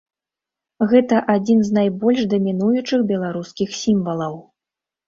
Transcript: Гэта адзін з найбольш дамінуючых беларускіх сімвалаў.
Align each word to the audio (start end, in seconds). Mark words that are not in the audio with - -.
Гэта 0.93 1.19
адзін 1.35 1.61
з 1.69 1.77
найбольш 1.79 2.25
дамінуючых 2.35 3.07
беларускіх 3.13 3.69
сімвалаў. 3.83 4.35